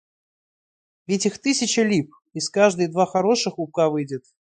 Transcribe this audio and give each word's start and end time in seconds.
Ведь 1.05 1.27
их 1.27 1.37
тысяча 1.37 1.83
лип, 1.83 2.09
из 2.33 2.49
каждой 2.49 2.87
два 2.87 3.05
хороших 3.05 3.59
лубка 3.59 3.87
выйдет. 3.87 4.23